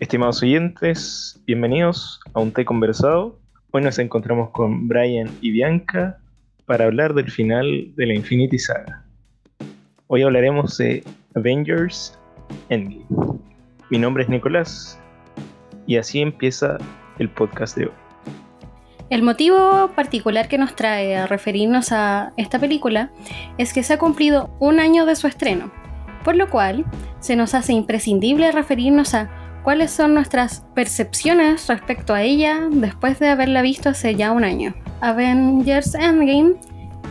[0.00, 3.38] Estimados oyentes, bienvenidos a un té conversado.
[3.70, 6.18] Hoy nos encontramos con Brian y Bianca
[6.66, 9.04] para hablar del final de la Infinity Saga.
[10.08, 11.04] Hoy hablaremos de
[11.36, 12.18] Avengers
[12.70, 13.06] Endgame.
[13.88, 14.98] Mi nombre es Nicolás
[15.86, 16.76] y así empieza
[17.20, 17.92] el podcast de hoy.
[19.10, 23.12] El motivo particular que nos trae a referirnos a esta película
[23.58, 25.70] es que se ha cumplido un año de su estreno,
[26.24, 26.84] por lo cual
[27.20, 33.30] se nos hace imprescindible referirnos a cuáles son nuestras percepciones respecto a ella después de
[33.30, 34.74] haberla visto hace ya un año.
[35.00, 36.54] Avengers Endgame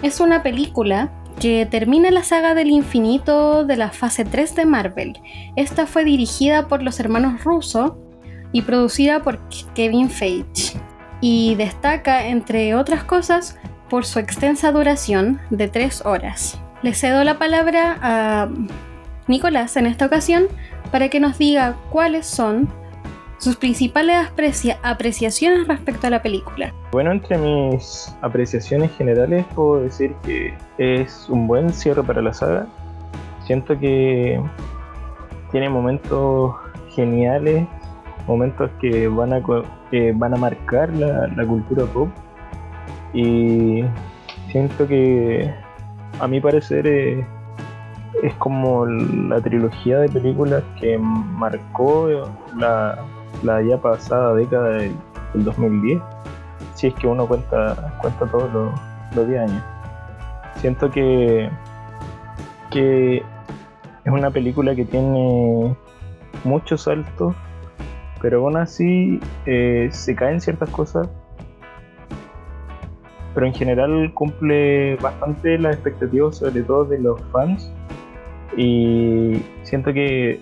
[0.03, 5.19] es una película que termina la saga del infinito de la fase 3 de Marvel.
[5.55, 7.97] Esta fue dirigida por los hermanos Russo
[8.51, 9.39] y producida por
[9.73, 10.79] Kevin Feige.
[11.21, 13.57] Y destaca, entre otras cosas,
[13.89, 16.59] por su extensa duración de 3 horas.
[16.83, 18.49] Le cedo la palabra a
[19.27, 20.47] Nicolás en esta ocasión
[20.93, 22.69] para que nos diga cuáles son
[23.39, 24.15] sus principales
[24.83, 26.71] apreciaciones respecto a la película.
[26.91, 32.67] Bueno, entre mis apreciaciones generales puedo decir que es un buen cierre para la saga.
[33.43, 34.39] Siento que
[35.51, 36.53] tiene momentos
[36.91, 37.65] geniales,
[38.27, 39.41] momentos que van a,
[39.89, 42.09] que van a marcar la, cultura pop.
[43.15, 43.83] Y
[44.51, 45.51] siento que
[46.19, 47.25] a mi parecer es
[48.21, 52.07] es como la trilogía de películas que marcó
[52.55, 52.99] la,
[53.41, 54.95] la ya pasada década del,
[55.33, 55.99] 2010,
[56.75, 59.63] si es que uno cuenta, cuenta todos los, 10 años.
[60.57, 61.49] Siento que,
[62.69, 65.75] que es una película que tiene
[66.43, 67.35] muchos saltos,
[68.21, 71.09] pero aún así eh, se caen ciertas cosas.
[73.33, 77.71] Pero en general cumple bastante las expectativas, sobre todo de los fans
[78.57, 80.39] y siento que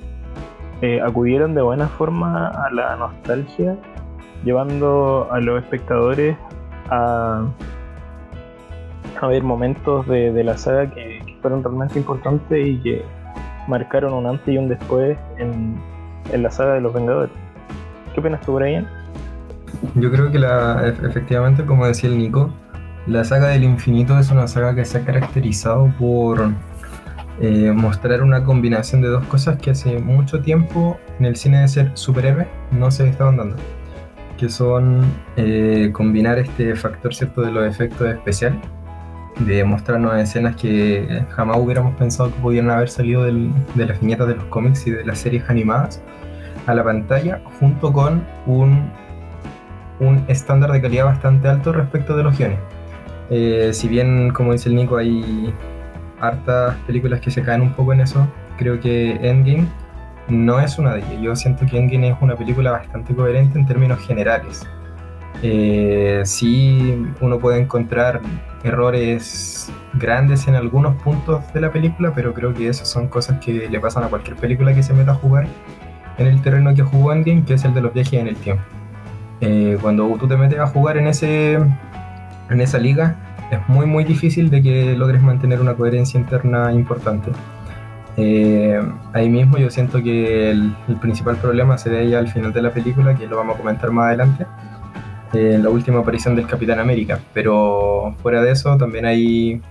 [0.81, 3.77] eh, acudieron de buena forma a la nostalgia,
[4.43, 6.35] llevando a los espectadores
[6.89, 7.45] a,
[9.21, 13.05] a ver momentos de, la saga que, fueron realmente importantes y que
[13.67, 15.75] marcaron un antes y un después en,
[16.31, 17.31] en la saga de los Vengadores.
[18.13, 18.87] ¿Qué opinas tú, Brian?
[19.95, 22.51] Yo creo que la, efectivamente, como decía el Nico,
[23.07, 26.51] la saga del infinito es una saga que se ha caracterizado por
[27.41, 31.67] eh, mostrar una combinación de dos cosas que hace mucho tiempo en el cine de
[31.67, 33.55] ser superhéroe no se estaban dando,
[34.37, 35.01] que son
[35.37, 38.59] eh, combinar este factor cierto de los efectos especiales,
[39.39, 44.35] de mostrarnos escenas que jamás hubiéramos pensado que pudieran haber salido de las viñetas de
[44.35, 45.99] los cómics y de las series animadas
[46.67, 48.91] a la pantalla, junto con un,
[49.99, 52.59] un estándar de calidad bastante alto respecto de los guiones.
[53.31, 55.53] Eh, si bien, como dice el Nico, hay
[56.21, 58.27] hartas películas que se caen un poco en eso.
[58.57, 59.67] Creo que Endgame
[60.27, 61.21] no es una de ellas.
[61.21, 64.67] Yo siento que Endgame es una película bastante coherente en términos generales.
[65.43, 68.21] Eh, sí, uno puede encontrar
[68.63, 73.67] errores grandes en algunos puntos de la película, pero creo que esas son cosas que
[73.69, 75.47] le pasan a cualquier película que se meta a jugar
[76.17, 78.63] en el terreno que jugó Endgame, que es el de los viajes en el tiempo.
[79.41, 83.15] Eh, cuando tú te metes a jugar en, ese, en esa liga,
[83.51, 87.31] es muy muy difícil de que logres mantener una coherencia interna importante.
[88.17, 88.81] Eh,
[89.13, 92.73] ahí mismo yo siento que el, principal problema se ve ya al final de la
[92.73, 94.45] película, que lo vamos a comentar más adelante,
[95.33, 97.19] eh, en la última aparición del Capitán América.
[97.33, 99.61] Pero fuera de eso también hay,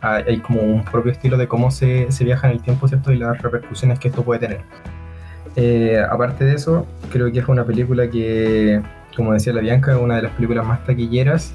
[0.00, 3.12] hay, como un propio estilo de cómo se, se, viaja en el tiempo, ¿cierto?
[3.12, 4.60] Y las repercusiones que esto puede tener.
[5.56, 8.80] Eh, aparte de eso, creo que es una película que,
[9.16, 11.54] como decía la Bianca, es una de las películas más taquilleras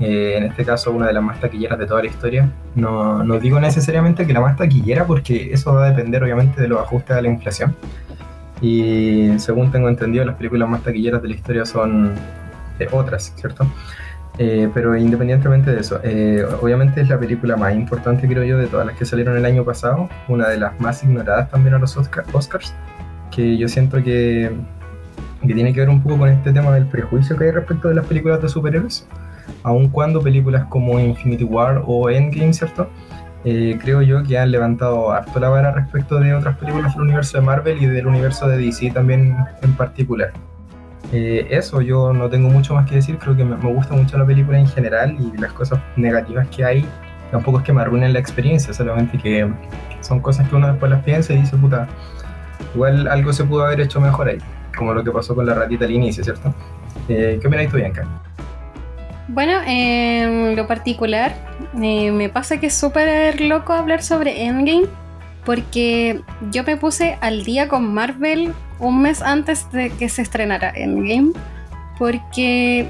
[0.00, 2.50] eh, en este caso una de las más taquilleras de toda la historia.
[2.74, 6.68] No, no, digo necesariamente que la más taquillera porque eso va a depender obviamente de
[6.68, 7.74] los ajustes de la inflación.
[8.60, 12.12] Y según tengo entendido, las películas más taquilleras de la historia son
[12.78, 13.66] de otras, ¿cierto?
[14.38, 18.66] Eh, pero independientemente de eso, eh, obviamente es la película más importante, creo yo, de
[18.66, 21.96] todas las que salieron el año pasado, una de las más ignoradas también a los
[21.96, 22.74] Oscars,
[23.30, 24.50] que yo siento que,
[25.46, 27.94] que tiene que ver un poco con este tema del prejuicio que hay respecto de
[27.94, 29.06] las películas de superhéroes
[29.64, 32.88] aun cuando películas como Infinity War o Endgame, ¿cierto?
[33.44, 37.38] Eh, creo yo que han levantado harto la vara respecto de otras películas del universo
[37.38, 40.32] de Marvel y del universo de DC también en particular.
[41.12, 44.24] Eh, eso, yo no tengo mucho más que decir, creo que me, gusta mucho la
[44.24, 46.86] película en general y las cosas negativas que hay
[47.30, 49.50] tampoco es que me arruinen la experiencia, solamente que
[50.00, 51.86] son cosas que uno después las piensa y dice, puta,
[52.74, 54.38] igual algo se pudo haber hecho mejor ahí,
[54.76, 56.54] como lo que pasó con la ratita al inicio, ¿cierto?
[57.08, 58.06] Eh, ¿Qué opinas tú, Bianca?
[59.28, 61.34] Bueno, en lo particular,
[61.80, 64.86] eh, me pasa que es súper loco hablar sobre Endgame,
[65.46, 70.72] porque yo me puse al día con Marvel un mes antes de que se estrenara
[70.74, 71.32] Endgame,
[71.98, 72.86] porque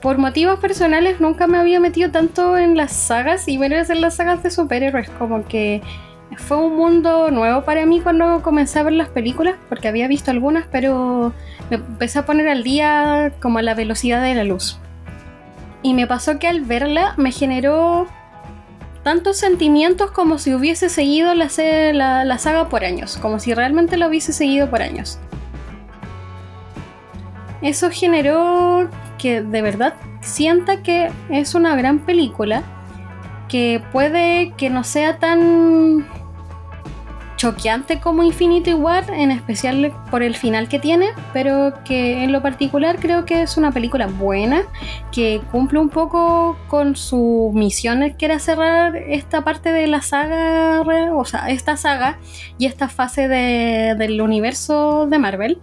[0.00, 4.14] por motivos personales nunca me había metido tanto en las sagas y menos en las
[4.14, 5.82] sagas de superhéroes, como que
[6.36, 10.30] fue un mundo nuevo para mí cuando comencé a ver las películas, porque había visto
[10.30, 11.32] algunas, pero
[11.68, 14.78] me empecé a poner al día como a la velocidad de la luz.
[15.84, 18.08] Y me pasó que al verla me generó
[19.02, 21.50] tantos sentimientos como si hubiese seguido la,
[22.24, 25.18] la, saga por años, como si realmente la hubiese seguido por años.
[27.60, 28.88] Eso generó
[29.18, 32.62] que de verdad sienta que es una gran película,
[33.48, 36.06] que puede que no sea tan
[37.36, 42.42] choqueante como Infinity War, en especial por el final que tiene, pero que en lo
[42.42, 44.62] particular creo que es una película buena,
[45.12, 50.82] que cumple un poco con su misión, que era cerrar esta parte de la saga,
[51.12, 52.18] o sea, esta saga
[52.58, 55.60] y esta fase del universo de Marvel.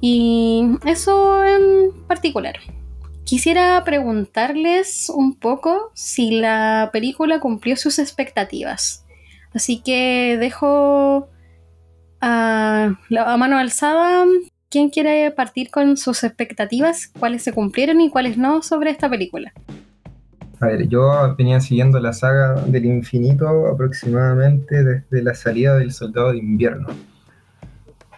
[0.00, 2.56] Y eso en particular.
[3.24, 9.01] Quisiera preguntarles un poco si la película cumplió sus expectativas.
[9.54, 11.28] Así que dejo
[12.20, 14.24] a, mano alzada
[14.70, 19.52] quién quiere partir con sus expectativas, cuáles se cumplieron y cuáles no sobre esta película.
[20.60, 26.32] A ver, yo venía siguiendo la saga del infinito aproximadamente desde la salida del Soldado
[26.32, 26.88] de Invierno.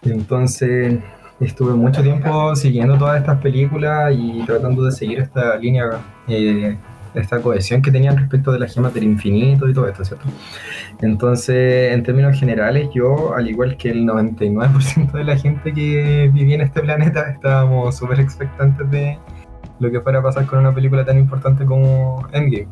[0.03, 0.99] Entonces
[1.41, 5.87] estuve mucho tiempo siguiendo todas estas películas y tratando de seguir esta línea
[6.29, 6.77] eh,
[7.15, 10.27] esta cohesión que tenían respecto de las gemas del infinito y todo esto, ¿cierto?
[11.01, 16.57] Entonces, en términos generales, yo, al igual que el 99% de la gente que vivía
[16.57, 19.19] en este planeta, estábamos súper expectantes de
[19.81, 22.69] lo que fuera a pasar con una película tan importante como Endgame.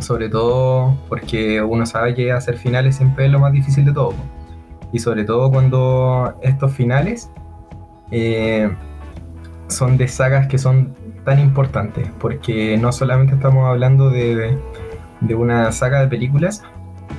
[0.00, 4.14] Sobre todo porque uno sabe que hacer finales siempre es lo más difícil de todo.
[4.92, 7.30] Y sobre todo cuando estos finales
[8.10, 8.70] eh,
[9.68, 10.94] son de sagas que son
[11.24, 14.58] tan importante, porque no solamente estamos hablando de,
[15.20, 16.62] de una saga de películas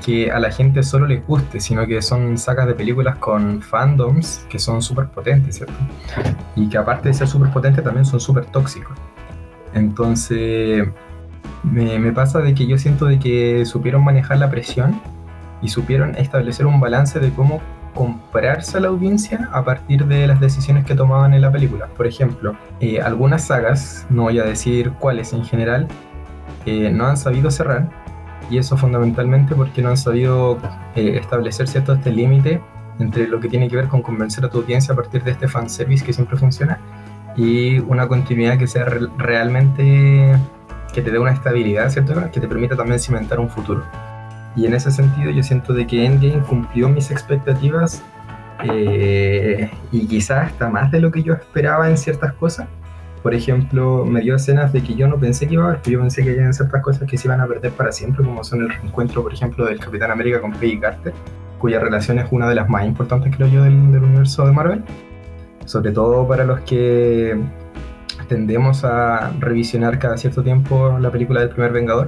[0.03, 4.45] que a la gente solo les guste, sino que son sagas de películas con fandoms
[4.49, 5.73] que son súper potentes, ¿cierto?
[6.55, 8.95] Y que aparte de ser súper potentes también son súper tóxicos.
[9.73, 10.87] Entonces,
[11.63, 15.01] me, me, pasa de que yo siento de que supieron manejar la presión
[15.61, 17.61] y supieron establecer un balance de cómo
[17.95, 21.87] comprarse a la audiencia a partir de las decisiones que tomaban en la película.
[21.87, 25.87] Por ejemplo, eh, algunas sagas, no voy a decir cuáles en general,
[26.67, 27.89] eh, no han sabido cerrar
[28.49, 30.59] y eso fundamentalmente porque no han sabido
[30.95, 32.61] eh, establecer cierto este límite
[32.99, 35.47] entre lo que tiene que ver con convencer a tu audiencia a partir de este
[35.47, 36.79] fanservice que siempre funciona
[37.35, 38.85] y una continuidad que sea
[39.17, 40.37] realmente
[40.93, 42.13] que te dé una estabilidad, ¿cierto?
[42.31, 43.83] Que te permita también cimentar un futuro.
[44.55, 48.03] Y en ese sentido yo siento de que Endgame cumplió mis expectativas
[48.63, 52.67] eh, y quizás hasta más de lo que yo esperaba en ciertas cosas.
[53.21, 55.99] Por ejemplo, me dio escenas de que yo no pensé que iba a haber, yo
[55.99, 58.69] pensé que había ciertas cosas que se iban a perder para siempre, como son el
[58.69, 61.13] reencuentro, por ejemplo, del Capitán América con Peggy Carter,
[61.57, 64.83] cuya relación es una de las más importantes, creo yo, del, del universo de Marvel.
[65.65, 67.35] Sobre todo para los que
[68.27, 72.07] tendemos a revisionar cada cierto tiempo la película del primer Vengador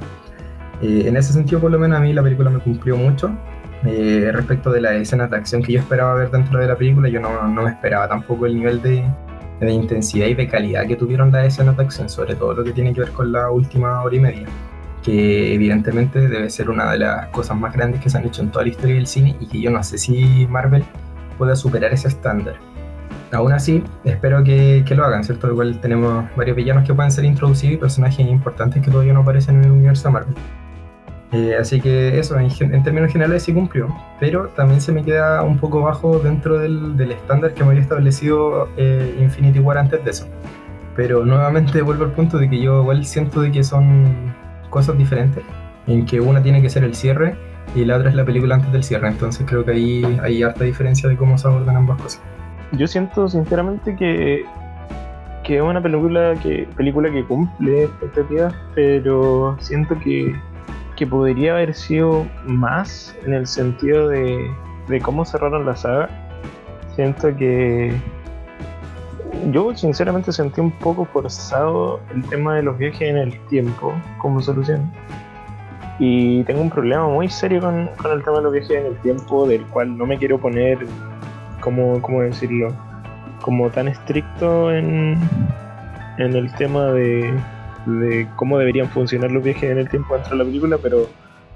[0.81, 3.31] eh, en ese sentido, por lo menos a mí la película me cumplió mucho.
[3.85, 7.09] Eh, respecto de las escenas de acción que yo esperaba ver dentro de la película,
[7.09, 9.03] yo no, no me esperaba tampoco el nivel de,
[9.59, 12.71] de, intensidad y de calidad que tuvieron las escenas de acción, sobre todo lo que
[12.71, 14.47] tiene que ver con la última hora y media,
[15.03, 18.49] que evidentemente debe ser una de las cosas más grandes que se han hecho en
[18.49, 20.83] toda la historia del cine y que yo no sé si Marvel
[21.37, 22.55] pueda superar ese estándar.
[23.31, 25.51] Aún así, espero que, que, lo hagan, ¿cierto?
[25.51, 29.57] Igual tenemos varios villanos que pueden ser introducidos y personajes importantes que todavía no aparecen
[29.57, 30.33] en el universo Marvel.
[31.33, 35.57] Eh, así que eso, en, términos generales sí cumplió, pero también se me queda un
[35.57, 40.11] poco bajo dentro del, del estándar que me había establecido eh, Infinity War antes de
[40.11, 40.27] eso.
[40.95, 44.33] Pero nuevamente vuelvo al punto de que yo igual siento de que son
[44.69, 45.43] cosas diferentes,
[45.85, 47.35] en que una tiene que ser el cierre
[47.75, 50.63] y la otra es la película antes del cierre, entonces creo que ahí hay harta
[50.63, 52.21] diferencia de cómo se abordan ambas cosas.
[52.71, 54.45] Yo siento sinceramente que
[55.43, 60.35] que es una película que película que cumple expectativas, pero siento que
[60.97, 64.51] que podría haber sido más en el sentido de,
[65.03, 66.09] cómo cerraron la saga.
[66.95, 67.95] Siento que
[69.51, 74.41] yo sinceramente sentí un poco forzado el tema de los viajes en el tiempo como
[74.41, 74.91] solución.
[75.99, 79.47] Y tengo un problema muy serio con, el tema de los viajes en el tiempo,
[79.47, 80.79] del cual no me quiero poner,
[81.61, 82.73] como, ¿cómo decirlo?
[83.41, 85.17] Como tan estricto en,
[86.17, 87.33] en el tema de,
[87.87, 91.07] de cómo deberían funcionar los viajes en el tiempo dentro de la película, pero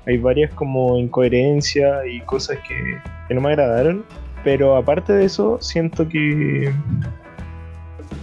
[0.07, 2.97] hay varias como incoherencias y cosas que,
[3.27, 4.03] que no me agradaron.
[4.43, 6.73] Pero aparte de eso, siento que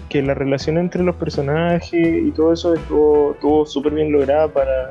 [0.08, 4.90] que la relación entre los personajes y todo eso estuvo, estuvo súper bien lograda para,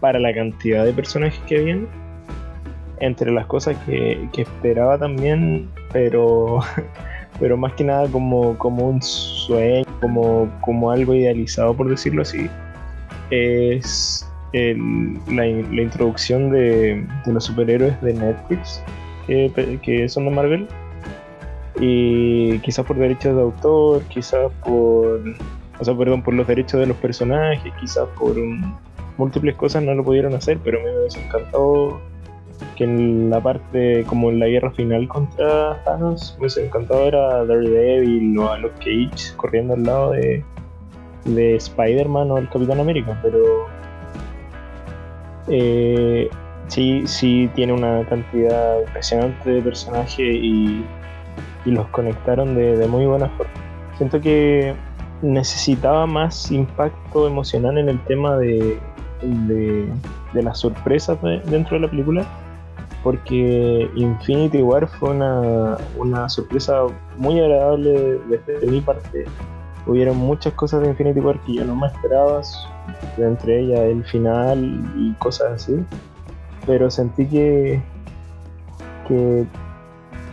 [0.00, 1.88] para la cantidad de personajes que habían.
[3.00, 6.60] Entre las cosas que, que esperaba también, pero,
[7.40, 12.50] pero más que nada como, como un sueño, como, como algo idealizado, por decirlo así,
[13.30, 18.82] es el, la, introducción de, los superhéroes de Netflix,
[19.26, 20.68] que, que son de Marvel.
[21.80, 25.22] Y quizás por derechos de autor, quizás por,
[25.80, 28.36] o sea, perdón, por los derechos de los personajes, quizás por
[29.16, 31.98] múltiples cosas no lo pudieron hacer, pero me hubiese encantado
[32.76, 37.16] que en la parte, como en la guerra final contra Thanos, me hubiese encantado ver
[37.16, 40.44] a Daredevil o a Luke Cage corriendo al lado de,
[41.24, 43.66] de Spider-Man o el Capitán América, pero
[45.48, 46.28] eh,
[46.68, 50.84] sí, sí tiene una cantidad impresionante de personajes y
[51.64, 53.52] y los conectaron de, muy buena forma.
[53.96, 54.74] Siento que
[55.22, 58.78] necesitaba más impacto emocional en el tema de,
[59.24, 59.92] de,
[60.34, 62.24] las sorpresas dentro de la película,
[63.02, 66.82] porque Infinity War fue una, una sorpresa
[67.16, 69.24] muy agradable desde mi parte.
[69.86, 72.40] Hubieron muchas cosas de Infinity War que yo no me esperaba,
[73.18, 75.84] entre ellas el final y cosas así,
[76.66, 77.82] pero sentí que,
[79.06, 79.46] que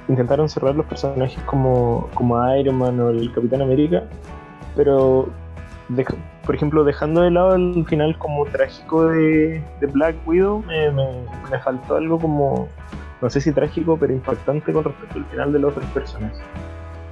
[0.07, 4.03] intentaron cerrar los personajes como, como Iron Man o el Capitán América,
[4.75, 5.29] pero
[6.51, 12.20] por ejemplo, dejando de lado el final como trágico de, Black Widow, me, faltó algo
[12.20, 12.67] como,
[13.22, 16.41] no sé si trágico, pero impactante con respecto al final de los otros personajes.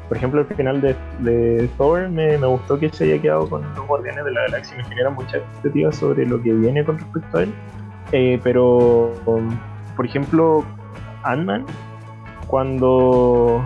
[0.10, 4.26] Por ejemplo, el final de, Thor me, gustó que se haya quedado con los Guardianes
[4.26, 7.54] de la Galaxia, me genera mucha expectativa sobre lo que viene con respecto a él.
[8.12, 9.14] Eh, pero,
[9.96, 10.66] por ejemplo,
[11.24, 11.66] Ant-Man
[12.48, 13.66] cuando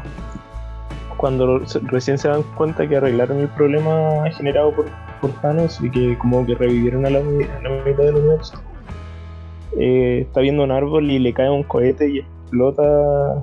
[1.18, 4.86] cuando recién se dan cuenta que arreglaron el problema generado por,
[5.24, 8.62] por Thanos y que como que revivieron a la, mitad del universo.
[9.80, 13.42] Eh, está viendo un árbol y le cae un cohete y explota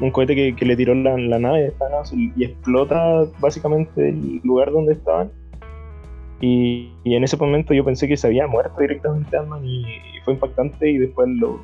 [0.00, 4.94] un cohete que, le tiró la, nave de Thanos y, explota básicamente el lugar donde
[4.94, 5.30] estaban.
[6.40, 10.32] Y, en ese momento yo pensé que se había muerto directamente ant y, y fue
[10.32, 11.60] impactante y después lo,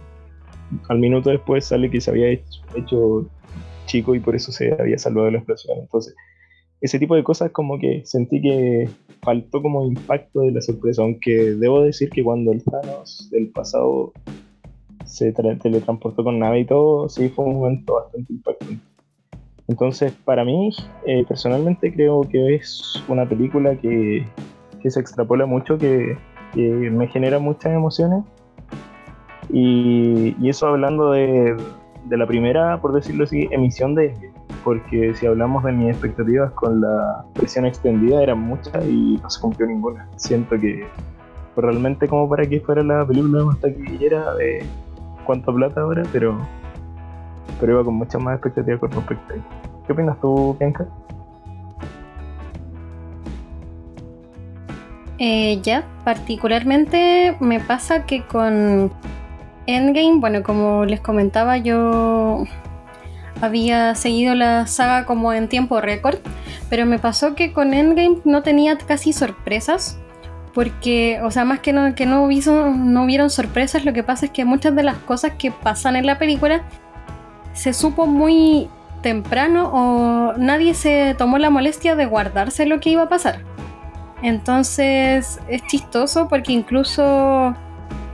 [0.91, 3.27] al minuto después sale que se había hecho,
[3.87, 5.79] chico y por eso se había salvado de la explosión.
[5.79, 6.15] Entonces,
[6.83, 8.89] ese tipo de cosas como que sentí que
[9.27, 14.13] faltó como impacto de la sorpresa, aunque debo decir que cuando el Thanos del pasado
[15.05, 18.83] se teletransportó con nave y todo, sí fue un momento bastante impactante.
[19.69, 20.71] Entonces, para mí,
[21.07, 24.25] eh, personalmente creo que es una película que,
[24.81, 26.17] que se extrapola mucho, que,
[26.55, 28.25] que me genera muchas emociones
[29.53, 31.57] y, eso hablando de,
[32.11, 34.15] la primera, por decirlo así, emisión de
[34.65, 39.41] porque si hablamos de mis expectativas con la versión extendida eran muchas y no se
[39.41, 40.09] cumplió ninguna.
[40.17, 40.87] Siento que
[41.57, 44.65] realmente como para que fuera la película más taquillera de
[45.25, 46.39] cuánta plata ahora, pero,
[47.61, 50.87] pero iba con muchas más expectativas con respecto a ¿Qué opinas tú, Bianca?
[55.19, 58.91] Eh, ya, particularmente me pasa que con
[59.67, 62.45] Endgame, bueno, como les comentaba, yo
[63.41, 66.19] había seguido la saga como en tiempo récord,
[66.69, 69.99] pero me pasó que con Endgame no tenía casi sorpresas,
[70.55, 74.33] porque, o sea, más que no, que no, no hubieron sorpresas, lo que pasa es
[74.33, 76.63] que muchas de las cosas que pasan en la película
[77.53, 78.69] se supo muy
[79.03, 83.41] temprano o nadie se tomó la molestia de guardarse lo que iba a pasar.
[84.23, 87.55] Entonces es chistoso porque incluso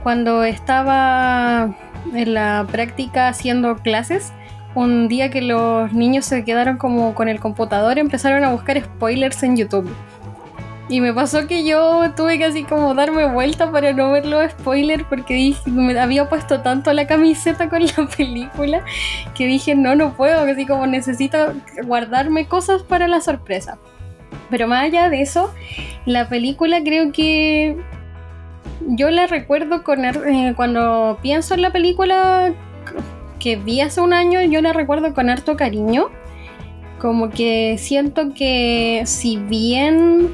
[0.03, 1.73] cuando estaba
[2.13, 4.33] en la práctica haciendo clases,
[4.75, 9.41] un día que los niños se quedaron como con el computador, empezaron a buscar spoilers
[9.43, 9.89] en YouTube.
[10.89, 14.51] Y me pasó que yo tuve que así como darme vuelta para no ver los
[14.51, 18.83] spoilers porque dije, me había puesto tanto la camiseta con la película
[19.33, 21.53] que dije, no, no puedo, así como necesito
[21.85, 23.77] guardarme cosas para la sorpresa.
[24.49, 25.53] Pero más allá de eso,
[26.05, 27.77] la película creo que
[28.81, 29.83] yo la recuerdo
[30.27, 32.53] eh, cuando pienso en la película
[33.43, 36.05] que vi hace un año, yo la recuerdo con harto cariño.
[36.97, 40.33] Como que siento que si bien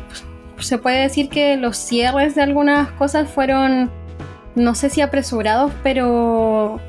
[0.60, 3.89] se puede decir que los cierres de algunas cosas fueron,
[4.54, 6.80] no sé si apresurados, pero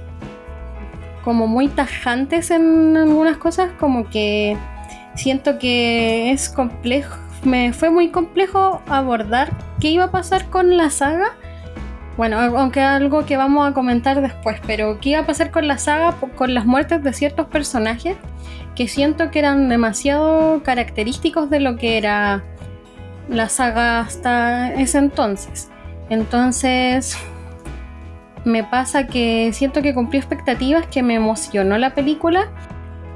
[1.24, 4.58] como muy tajantes en algunas cosas, como que
[5.14, 10.90] siento que es complejo, me fue muy complejo abordar qué iba a pasar con la
[10.90, 11.32] saga
[12.20, 15.78] bueno, aunque algo que vamos a comentar después, pero ¿qué iba a pasar con la
[15.78, 18.14] saga, con las muertes de ciertos personajes
[18.76, 22.44] que siento que eran demasiado característicos de lo que era
[23.30, 25.70] la saga hasta ese entonces?
[26.10, 27.16] Entonces,
[28.44, 32.50] me pasa que siento que cumplió expectativas, que me emocionó la película,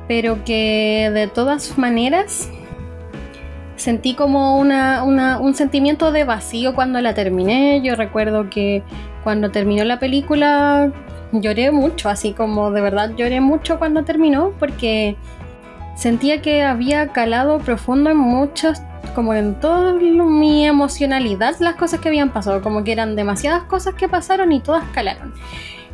[0.08, 2.48] pero que de todas maneras
[3.84, 7.82] sentí como un sentimiento de vacío cuando la terminé.
[7.82, 8.82] Yo recuerdo que
[9.22, 10.90] cuando terminó la película
[11.32, 15.16] lloré mucho, así como de verdad lloré mucho cuando terminó, porque
[15.96, 18.80] sentía que había calado profundo en muchos,
[19.14, 23.94] como en toda mi emocionalidad, las cosas que habían pasado, como que eran demasiadas cosas
[23.94, 25.34] que pasaron y todas calaron.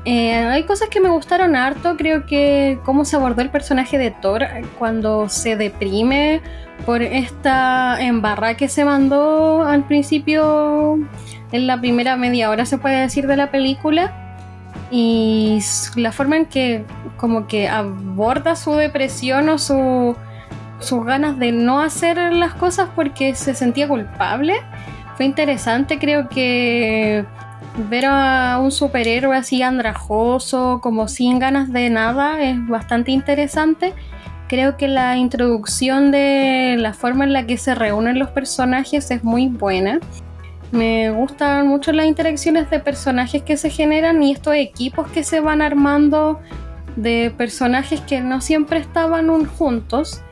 [0.04, 4.10] Eh, hay cosas que me gustaron harto, creo que cómo se abordó el personaje de
[4.10, 4.46] Thor
[4.78, 6.40] cuando se deprime
[6.86, 10.98] por esta embarra que se mandó al principio,
[11.52, 14.30] en la primera media hora se puede decir de la película,
[14.90, 15.60] y
[15.96, 16.84] la forma en que
[17.16, 20.16] como que aborda su depresión o su,
[20.78, 24.56] sus ganas de no hacer las cosas porque se sentía culpable,
[25.16, 27.24] fue interesante, creo que
[27.76, 33.94] ver a un superhéroe así andrajoso, como sin ganas de nada, es bastante interesante.
[34.48, 39.22] Creo que la introducción de la forma en la que se reúnen los personajes es
[39.22, 40.00] muy buena.
[40.72, 45.40] Me gustan mucho las interacciones de personajes que se generan y estos equipos que se
[45.40, 46.40] van armando
[46.96, 50.22] de personajes que no siempre estaban juntos.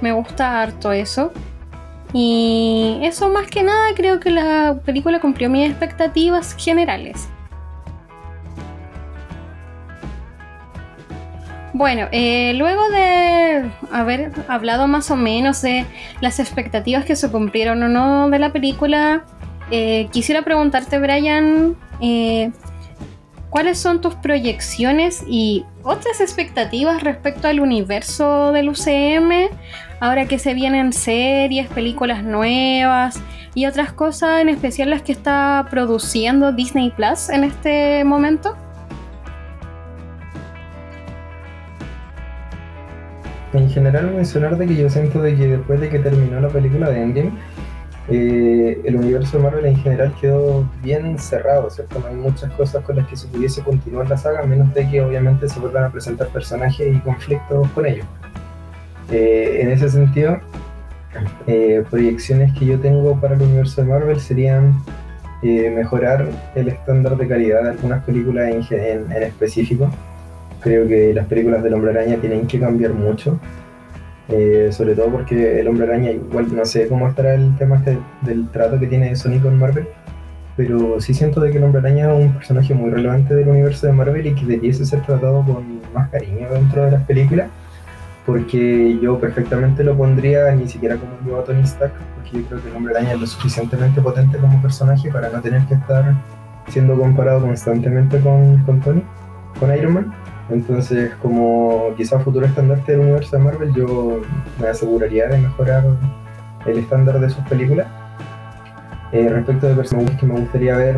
[0.00, 1.32] Me gusta harto eso.
[2.12, 7.28] Y eso más que nada creo que la película cumplió mis expectativas generales.
[11.74, 15.84] Bueno, eh, luego de haber hablado más o menos de
[16.20, 19.24] las expectativas que se cumplieron o no de la película,
[19.70, 22.50] eh, quisiera preguntarte, Brian, eh,
[23.50, 29.48] ¿cuáles son tus proyecciones y otras expectativas respecto al universo del UCM?
[30.00, 33.20] ahora que se vienen series, películas nuevas
[33.54, 38.56] y otras cosas, en especial las que está produciendo Disney Plus en este momento?
[43.54, 47.02] En general mencionar de que yo siento que después de que terminó la película de
[47.02, 47.32] Endgame,
[48.10, 51.98] eh, el universo de Marvel en general quedó bien cerrado, ¿cierto?
[52.00, 55.02] No hay muchas cosas con las que se pudiese continuar la saga, menos de que
[55.02, 58.06] obviamente se vuelvan a presentar personajes y conflictos con ellos.
[59.10, 60.38] Eh, en ese sentido,
[61.46, 64.82] eh, proyecciones que yo tengo para el universo de Marvel serían
[65.42, 69.88] mejorar el estándar de calidad de algunas películas en, específico.
[70.60, 73.38] Creo que las películas del Hombre Araña tienen que cambiar mucho,
[74.70, 78.48] sobre todo porque el Hombre Araña, igual no sé cómo estará el tema este del
[78.50, 79.88] trato que tiene Sony con Marvel,
[80.56, 83.86] pero sí siento de que el Hombre Araña es un personaje muy relevante del universo
[83.86, 87.48] de Marvel y que debiese ser tratado con más cariño dentro de las películas
[88.28, 92.62] porque yo perfectamente lo pondría ni siquiera como yo a Tony Stark, porque yo creo
[92.62, 96.14] que el Hombre Araña es lo suficientemente potente como personaje para no tener que estar
[96.68, 99.02] siendo comparado constantemente con, con Tony,
[99.58, 100.14] con Iron Man.
[100.50, 104.22] Entonces, como quizá futuro estandarte del universo de Marvel, yo
[104.60, 105.84] me aseguraría de mejorar
[106.66, 107.86] el estándar de sus películas.
[109.12, 110.96] Eh, respecto de personajes que me gustaría ver,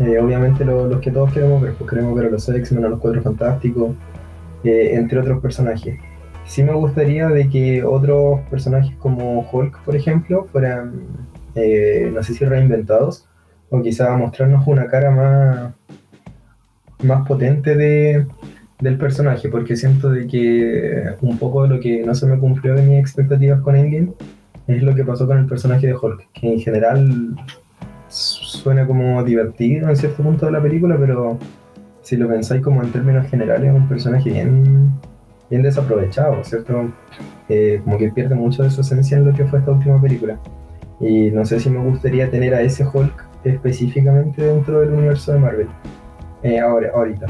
[0.00, 3.00] eh, obviamente los que todos queremos ver, pues queremos ver a los X-Men, a los
[3.00, 3.92] Cuatro Fantásticos,
[4.64, 5.98] eh, entre otros personajes.
[6.46, 10.92] Sí me gustaría de que otros personajes como Hulk, por ejemplo, fueran,
[11.54, 13.28] no sé si reinventados,
[13.70, 15.72] o quizá mostrarnos una cara más,
[17.02, 18.26] más potente de,
[18.80, 22.74] del personaje, porque siento de que un poco de lo que no se me cumplió
[22.74, 24.12] de mis expectativas con Endgame
[24.66, 27.36] es lo que pasó con el personaje de Hulk, que en general
[28.08, 31.38] suena como divertido en cierto punto de la película, pero
[32.02, 34.92] si lo pensáis como en términos generales, es un personaje bien
[35.50, 36.90] bien desaprovechado, ¿cierto?
[37.48, 40.38] Eh, como que pierde mucho de su esencia en lo que fue esta última película.
[41.00, 45.38] Y no sé si me gustaría tener a ese Hulk específicamente dentro del universo de
[45.38, 45.68] Marvel.
[46.42, 47.26] Eh, ahora, ahorita.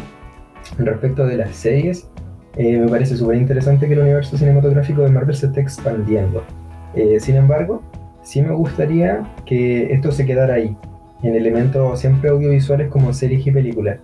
[0.78, 2.08] Respecto de las series,
[2.56, 6.42] eh, me parece súper interesante que el universo cinematográfico de Marvel se esté expandiendo.
[7.18, 7.82] sin embargo,
[8.22, 10.76] sí me gustaría que esto se quedara ahí,
[11.22, 13.98] en elementos siempre audiovisuales como series y películas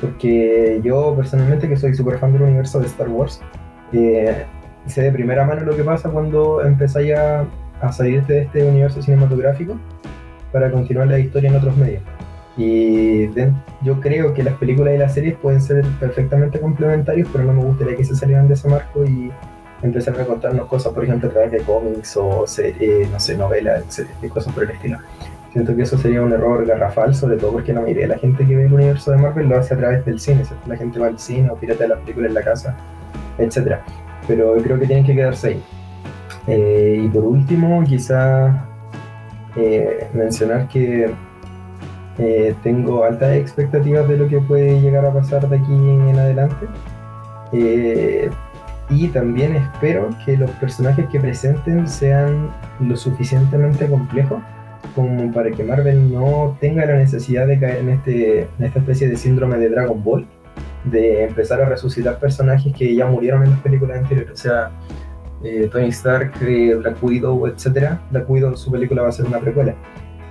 [0.00, 3.40] porque yo personalmente que soy súper fan del universo de Star Wars,
[3.92, 4.44] eh,
[4.86, 7.44] sé de primera mano lo que pasa cuando empezáis a,
[7.80, 9.76] a salirte de este universo cinematográfico
[10.52, 12.02] para continuar la historia en otros medios.
[12.56, 13.28] Y
[13.82, 17.64] yo creo que las películas y las series pueden ser perfectamente complementarios, pero no me
[17.64, 19.30] gustaría que se salieran de ese marco y
[19.82, 24.02] empezaran a contarnos cosas, por ejemplo, a través de cómics o series, no sé, novelas,
[24.22, 24.98] y cosas por el estilo
[25.52, 28.46] Siento que eso sería un error garrafal, sobre todo porque la mayoría de la gente
[28.46, 30.42] que ve el universo de Marvel lo hace a través del cine.
[30.66, 32.76] La gente va al cine o pirata las películas en la casa,
[33.38, 33.78] etc.
[34.28, 35.62] Pero creo que tienen que quedarse ahí.
[36.46, 38.66] Eh, y por último, quizá
[39.56, 41.10] eh, mencionar que
[42.18, 46.66] eh, tengo altas expectativas de lo que puede llegar a pasar de aquí en adelante.
[48.88, 52.50] y también espero que los personajes que presenten sean
[52.80, 54.40] lo suficientemente complejos
[54.94, 59.08] como para que Marvel no tenga la necesidad de caer en, este, en esta especie
[59.08, 60.26] de síndrome de Dragon Ball,
[60.84, 64.32] de empezar a resucitar personajes que ya murieron en las películas anteriores.
[64.32, 64.70] O sea,
[65.42, 67.98] eh, Tony Stark, eh, Black Widow, etc.
[68.10, 69.74] Black Widow, su película va a ser una precuela.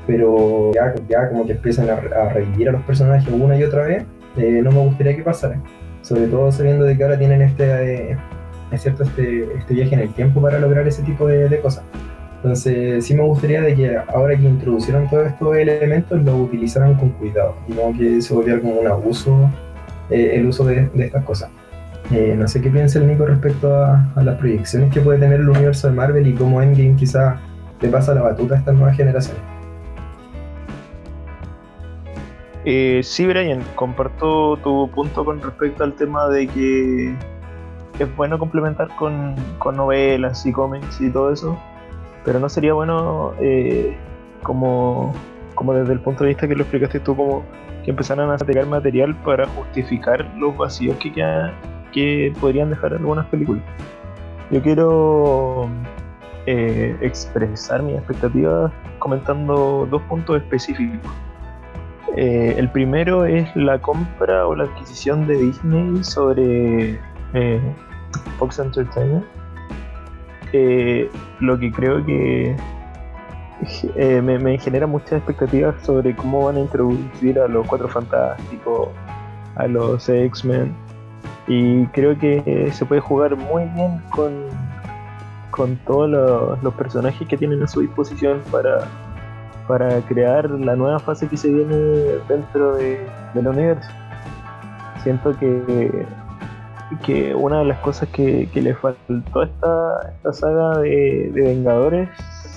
[0.08, 4.06] Pero ya, ya como que empiezan a, revivir a los personajes una y otra vez,
[4.38, 5.60] eh, no me gustaría que pasara.
[6.02, 8.18] Sobre todo sabiendo de que ahora tienen este,
[8.72, 11.84] es cierto, este, este viaje en el tiempo para lograr ese tipo de, de cosas.
[12.46, 17.56] Entonces, sí me gustaría que ahora que introducieron todos estos elementos, lo utilizaran con cuidado
[17.68, 19.50] y no que se volviera como un abuso
[20.12, 21.50] eh, el uso de, estas cosas.
[22.12, 25.50] Eh, no sé qué piensa el Nico respecto a, las proyecciones que puede tener el
[25.50, 27.42] universo de Marvel y cómo Endgame quizá
[27.82, 29.42] le pasa la batuta a estas nuevas generaciones.
[32.68, 37.16] Eh, sí, Brian, comparto tu punto con respecto al tema de que
[38.00, 39.36] es bueno complementar con,
[39.76, 41.60] novelas y cómics y todo eso,
[42.24, 43.96] pero no sería bueno eh,
[44.42, 45.14] como,
[45.74, 47.44] desde el punto de vista que lo explicaste tú, como
[47.84, 51.12] que empezaran a sacar material para justificar los vacíos que,
[51.92, 53.64] que podrían dejar algunas películas.
[54.50, 55.70] Yo quiero
[56.48, 61.12] eh, expresar mis expectativas comentando dos puntos específicos.
[62.18, 67.00] Eh, el primero es la compra o la adquisición de Disney sobre
[68.38, 69.26] Fox Entertainment
[71.40, 72.56] lo que creo que
[73.96, 78.90] eh, me, genera muchas expectativas sobre cómo van a introducir a los Cuatro Fantásticos,
[79.56, 80.74] a los X-Men.
[81.48, 84.46] Y creo que se puede jugar muy bien con,
[85.52, 86.10] con todos
[86.62, 88.88] los, personajes que tienen a su disposición para,
[89.68, 91.76] para crear la nueva fase que se viene
[92.28, 93.00] dentro de,
[93.34, 93.90] del universo.
[95.04, 96.06] Siento que
[97.04, 102.10] que una de las cosas que, le faltó a esta, esta saga de, Vengadores,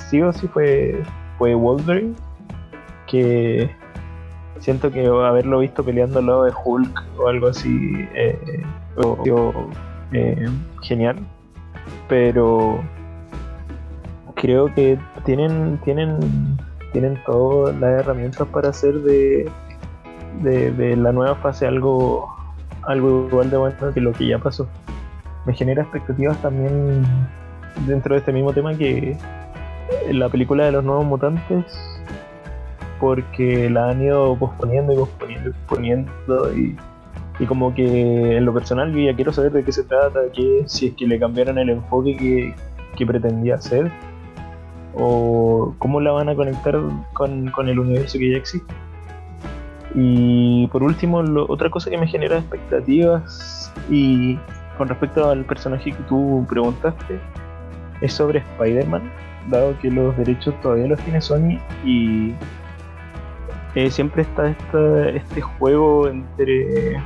[0.09, 1.03] sí o sí, fue,
[1.39, 2.15] fue Wolverine,
[3.07, 3.71] que
[4.61, 8.63] siento que haberlo visto peleando al lado de Hulk o algo así, eh,
[10.13, 10.47] eh,
[10.83, 11.17] genial,
[12.09, 12.81] pero
[14.35, 16.59] creo que tienen, tienen,
[16.93, 19.51] tienen todas las herramientas para hacer de,
[20.43, 22.39] de la nueva fase algo
[22.89, 24.67] algo igual de bueno que lo que ya pasó.
[25.47, 27.05] Me genera expectativas también
[27.87, 29.17] dentro de este mismo tema que
[30.11, 31.65] la película de los nuevos mutantes
[32.99, 36.77] porque la han ido posponiendo y posponiendo y posponiendo y,
[37.39, 40.65] y como que en lo personal yo ya quiero saber de qué se trata, que
[40.67, 42.55] si es que le cambiaron el enfoque que,
[42.97, 43.91] que pretendía hacer
[44.99, 46.79] o cómo la van a conectar
[47.13, 48.75] con, con el universo que ya existe.
[49.95, 54.39] Y por último, otra cosa que me genera expectativas y
[54.77, 57.19] con respecto al personaje que tú preguntaste
[58.01, 59.11] es sobre Spider-Man,
[59.49, 62.35] dado que los derechos todavía los tiene Sony y
[63.75, 64.55] eh, siempre está
[65.15, 67.01] este juego entre,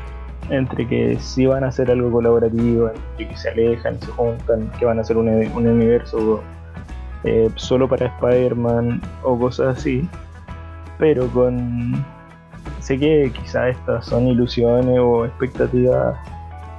[0.51, 4.85] entre que si van a hacer algo colaborativo, entre que se alejan, se juntan, que
[4.85, 6.43] van a hacer un, un universo
[7.25, 10.09] eh, solo para Spider-Man o cosas así,
[10.99, 12.05] pero con
[12.81, 16.17] sé que quizás estas son ilusiones o expectativas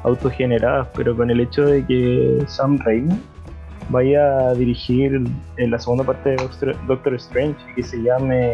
[0.04, 3.18] autogeneradas, pero con el hecho de que Sam Raimi
[3.90, 5.22] vaya a dirigir
[5.58, 8.52] en la segunda parte de Doctor, Strange, que se llame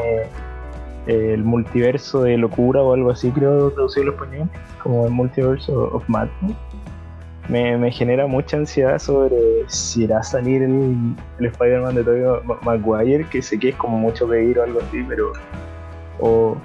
[1.08, 4.50] eh, el multiverso de locura o algo así, creo traducirlo en español,
[4.84, 6.56] como el multiverso of madness,
[7.50, 12.24] me, genera mucha ansiedad sobre si irá a salir el, el Spider-Man de Tobey
[12.64, 15.34] Maguire, que sé que es como mucho pedir o algo así, pero
[16.20, 16.56] o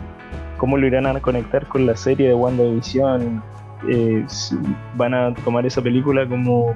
[0.59, 3.43] cómo lo irán a conectar con la serie de WandaVision,
[3.89, 4.27] eh,
[4.97, 6.75] van a tomar esa película como,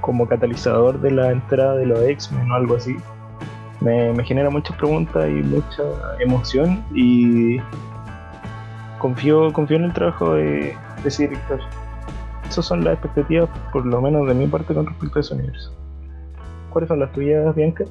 [0.00, 2.96] como catalizador de la entrada de los X-Men o algo así.
[3.80, 5.82] Me, genera muchas preguntas y mucha
[6.20, 7.58] emoción y
[8.98, 11.60] confío, confío en el trabajo de, de ese director.
[12.52, 15.72] Esas son las expectativas, por lo menos de mi parte, con respecto a ese universo.
[16.70, 17.86] ¿Cuáles son las tuyas, Bianca?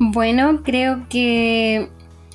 [0.00, 1.88] Bueno, creo que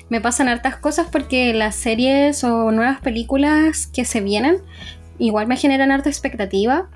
[0.08, 4.56] me pasan hartas cosas porque las series o nuevas películas que se vienen
[5.18, 6.88] igual me generan harta expectativa.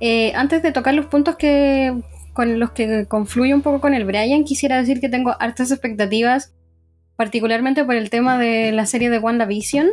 [0.00, 2.02] Eh, antes de tocar los puntos que,
[2.34, 6.52] con los que confluye un poco con el Brian, quisiera decir que tengo hartas expectativas,
[7.16, 9.88] particularmente por el tema de la serie de WandaVision,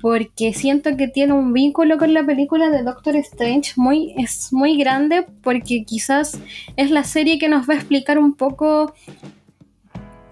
[0.00, 4.76] porque siento que tiene un vínculo con la película de Doctor Strange muy, es muy
[4.76, 6.38] grande, porque quizás
[6.76, 8.94] es la serie que nos va a explicar un poco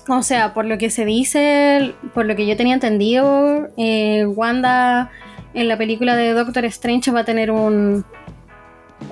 [0.09, 5.11] o sea, por lo que se dice, por lo que yo tenía entendido, eh, Wanda
[5.55, 8.05] en la película de Doctor Strange va a tener un,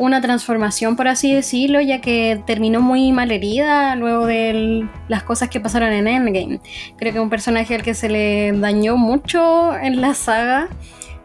[0.01, 5.51] una transformación, por así decirlo, ya que terminó muy mal herida luego de las cosas
[5.51, 6.61] que pasaron en Endgame.
[6.97, 10.69] Creo que un personaje al que se le dañó mucho en la saga.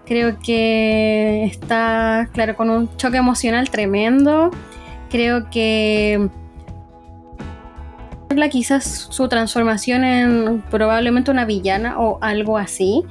[0.06, 4.52] Creo que está, claro, con un choque emocional tremendo.
[5.10, 6.30] Creo que
[8.52, 13.04] quizás su transformación en probablemente una villana o algo así,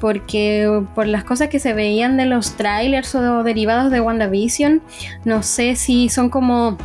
[0.00, 4.82] porque por las cosas que se veían de los trailers o derivados de WandaVision,
[5.24, 6.76] no sé si son como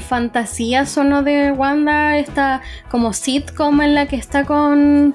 [0.00, 5.14] fantasías o no de Wanda, esta como sitcom en la que está con,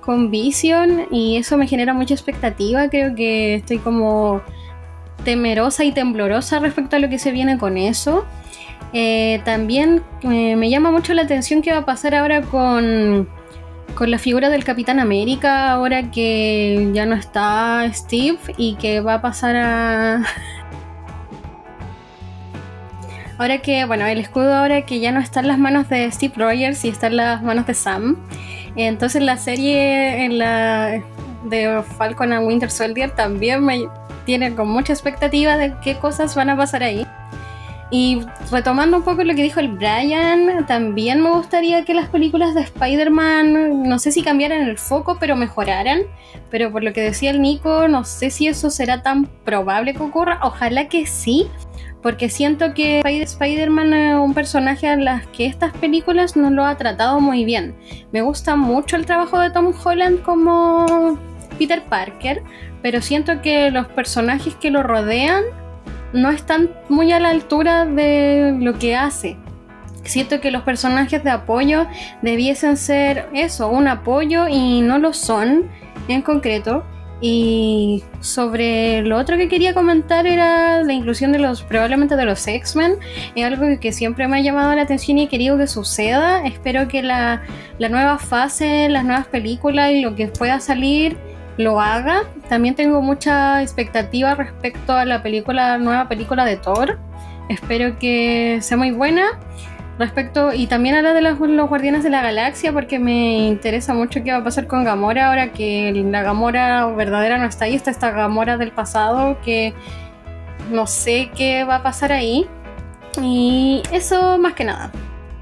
[0.00, 4.42] con Vision y eso me genera mucha expectativa, creo que estoy como
[5.24, 8.24] temerosa y temblorosa respecto a lo que se viene con eso.
[8.92, 13.28] Eh, también eh, me llama mucho la atención qué va a pasar ahora con,
[14.00, 19.16] con la figura del Capitán América, ahora que ya no está Steve y que va
[19.16, 20.22] a pasar a...
[23.38, 26.32] ahora que, bueno, el escudo ahora que ya no está en las manos de Steve
[26.34, 28.16] Rogers y está en las manos de Sam.
[28.74, 31.02] Entonces la serie en la
[31.44, 33.84] de Falcon and Winter Soldier también me
[34.24, 37.06] tiene con mucha expectativa de qué cosas van a pasar ahí.
[37.92, 38.20] Y
[38.52, 42.60] retomando un poco lo que dijo el Brian, también me gustaría que las películas de
[42.60, 46.02] Spider-Man, no sé si cambiaran el foco, pero mejoraran.
[46.50, 50.02] Pero por lo que decía el Nico, no sé si eso será tan probable que
[50.02, 50.38] ocurra.
[50.42, 51.48] Ojalá que sí,
[52.00, 56.76] porque siento que Spider-Man es un personaje a las que estas películas no lo ha
[56.76, 57.74] tratado muy bien.
[58.12, 61.18] Me gusta mucho el trabajo de Tom Holland como
[61.58, 62.42] Peter Parker,
[62.82, 65.42] pero siento que los personajes que lo rodean
[66.12, 69.36] no están muy a la altura de lo que hace.
[70.04, 71.86] Siento que los personajes de apoyo
[72.22, 75.68] debiesen ser eso, un apoyo y no lo son
[76.08, 76.84] en concreto.
[77.22, 82.46] Y sobre lo otro que quería comentar era la inclusión de los, probablemente de los
[82.46, 82.94] X-Men.
[83.34, 86.46] Es algo que siempre me ha llamado la atención y he querido que suceda.
[86.46, 87.42] Espero que la,
[87.78, 91.18] la nueva fase, las nuevas películas y lo que pueda salir
[91.60, 92.22] lo haga.
[92.48, 96.98] También tengo mucha expectativa respecto a la película, nueva película de Thor.
[97.48, 99.38] Espero que sea muy buena.
[99.98, 104.24] Respecto, y también a la de los, Guardianes de la Galaxia, porque me interesa mucho
[104.24, 107.90] qué va a pasar con Gamora ahora que la Gamora verdadera no está ahí, está
[107.90, 109.74] esta Gamora del pasado que
[110.70, 112.46] no sé qué va a pasar ahí.
[113.20, 114.90] Y eso más que nada.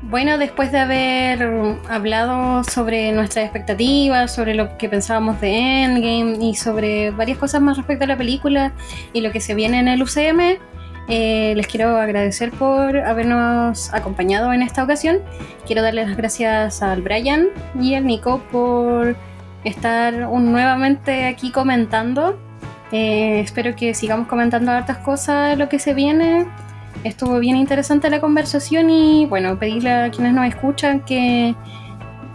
[0.09, 6.55] Bueno, después de haber hablado sobre nuestras expectativas, sobre lo que pensábamos de Endgame y
[6.55, 8.73] sobre varias cosas más respecto a la película
[9.13, 10.57] y lo que se viene en el UCM,
[11.09, 15.19] eh, les quiero agradecer por habernos acompañado en esta ocasión.
[15.67, 19.15] Quiero darles las gracias al Brian y al Nico por
[19.65, 22.39] estar nuevamente aquí comentando.
[22.93, 26.47] Eh, espero que sigamos comentando hartas cosas lo que se viene
[27.05, 31.55] estuvo bien interesante la conversación y bueno, pedirle a quienes nos escuchan que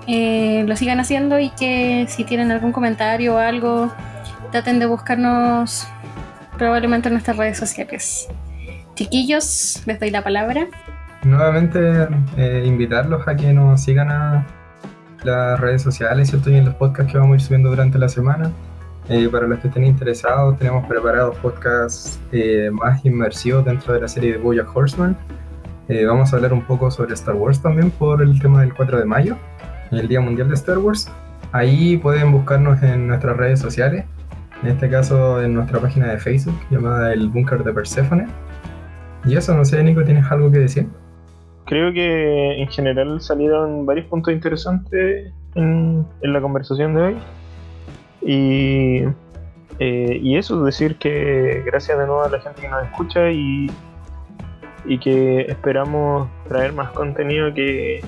[0.08, 3.92] eh, lo sigan haciendo y que si tienen algún comentario o algo,
[4.52, 5.88] traten de buscarnos
[6.58, 8.28] probablemente en nuestras redes sociales.
[8.96, 10.68] Chiquillos, les doy la palabra.
[11.24, 14.46] Nuevamente eh, invitarlos a que nos sigan a
[15.24, 16.50] las redes sociales ¿cierto?
[16.50, 18.52] y en los podcasts que vamos a ir subiendo durante la semana.
[19.10, 24.08] Eh, para los que estén interesados, tenemos preparados podcasts eh, más inmersivos dentro de la
[24.08, 25.18] serie de Bojack Horseman.
[25.90, 29.00] Eh, vamos a hablar un poco sobre Star Wars también por el tema del 4
[29.00, 29.36] de mayo,
[29.92, 31.12] el Día Mundial de Star Wars.
[31.52, 34.06] Ahí pueden buscarnos en nuestras redes sociales,
[34.64, 38.28] en este caso en nuestra página de Facebook llamada El Búnker de Persephone.
[39.26, 40.88] Y eso, no sé, Nico, ¿tienes algo que decir?
[41.66, 47.18] Creo que en general salieron varios puntos interesantes en, en la conversación de hoy.
[48.26, 49.04] Y,
[49.80, 53.70] eh, y eso, decir que gracias de nuevo a la gente que nos escucha y,
[54.86, 58.04] y que esperamos traer más contenido que,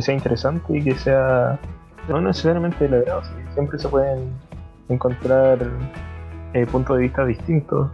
[0.00, 1.58] sea interesante y que sea
[2.08, 3.20] no necesariamente de la
[3.52, 4.30] siempre se pueden
[4.88, 5.58] encontrar
[6.54, 7.90] eh, puntos de vista distintos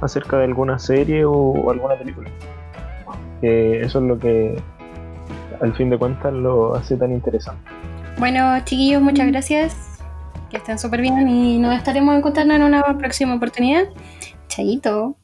[0.00, 2.28] acerca de alguna serie o, alguna película.
[3.40, 4.60] eso es lo que
[5.60, 7.62] al fin de cuentas lo hace tan interesante.
[8.18, 9.87] Bueno, chiquillos, muchas gracias
[10.50, 13.84] que estén súper bien y nos estaremos encontrando en una próxima oportunidad.
[14.48, 15.18] Chayito.